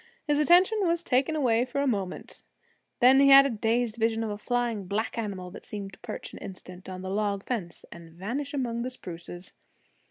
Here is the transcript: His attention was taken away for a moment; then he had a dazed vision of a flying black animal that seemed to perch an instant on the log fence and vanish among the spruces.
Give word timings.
His 0.25 0.39
attention 0.39 0.79
was 0.87 1.03
taken 1.03 1.35
away 1.35 1.63
for 1.63 1.79
a 1.79 1.85
moment; 1.85 2.41
then 3.01 3.19
he 3.19 3.27
had 3.29 3.45
a 3.45 3.51
dazed 3.51 3.97
vision 3.97 4.23
of 4.23 4.31
a 4.31 4.37
flying 4.39 4.87
black 4.87 5.15
animal 5.15 5.51
that 5.51 5.63
seemed 5.63 5.93
to 5.93 5.99
perch 5.99 6.33
an 6.33 6.39
instant 6.39 6.89
on 6.89 7.03
the 7.03 7.11
log 7.11 7.43
fence 7.45 7.85
and 7.91 8.11
vanish 8.13 8.51
among 8.51 8.81
the 8.81 8.89
spruces. 8.89 9.53